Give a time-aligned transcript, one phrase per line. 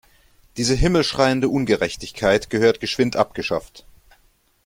[0.57, 3.85] Diese himmelschreiende Ungerechtigkeit gehört geschwind abgeschafft.